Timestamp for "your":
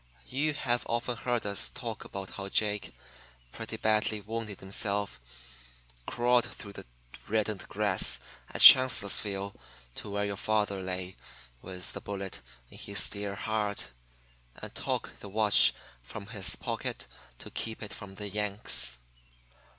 10.25-10.37